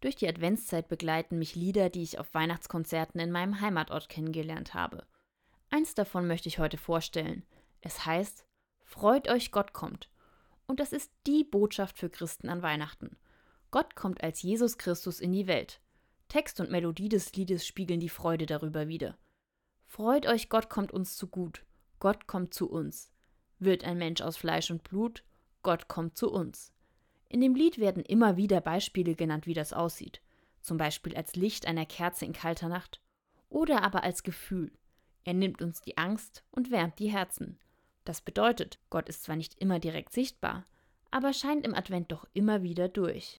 [0.00, 5.06] Durch die Adventszeit begleiten mich Lieder, die ich auf Weihnachtskonzerten in meinem Heimatort kennengelernt habe.
[5.68, 7.44] Eins davon möchte ich heute vorstellen.
[7.80, 8.46] Es heißt
[8.84, 10.10] Freut euch, Gott kommt.
[10.66, 13.16] Und das ist die Botschaft für Christen an Weihnachten.
[13.70, 15.80] Gott kommt als Jesus Christus in die Welt.
[16.28, 19.16] Text und Melodie des Liedes spiegeln die Freude darüber wider.
[19.86, 21.64] Freut euch, Gott kommt uns zu gut.
[21.98, 23.12] Gott kommt zu uns.
[23.58, 25.22] Wird ein Mensch aus Fleisch und Blut,
[25.62, 26.72] Gott kommt zu uns.
[27.30, 30.20] In dem Lied werden immer wieder Beispiele genannt, wie das aussieht.
[30.60, 33.00] Zum Beispiel als Licht einer Kerze in kalter Nacht
[33.48, 34.72] oder aber als Gefühl.
[35.24, 37.58] Er nimmt uns die Angst und wärmt die Herzen.
[38.04, 40.66] Das bedeutet, Gott ist zwar nicht immer direkt sichtbar,
[41.12, 43.28] aber scheint im Advent doch immer wieder durch.